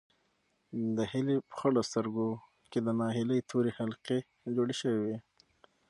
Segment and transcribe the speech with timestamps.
[0.97, 2.29] د هیلې په خړو سترګو
[2.71, 4.19] کې د ناهیلۍ تورې حلقې
[4.55, 5.17] جوړې شوې وې.